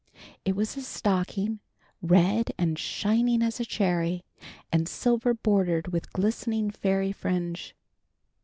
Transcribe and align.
It 0.43 0.55
was 0.55 0.75
a 0.77 0.81
stocking, 0.81 1.59
red 2.01 2.53
and 2.57 2.79
shining 2.79 3.43
as 3.43 3.59
a 3.59 3.65
cherry, 3.65 4.23
and 4.71 4.89
silver 4.89 5.35
bordered 5.35 5.89
with 5.89 6.11
glistening 6.11 6.71
fairy 6.71 7.11
fringe. 7.11 7.75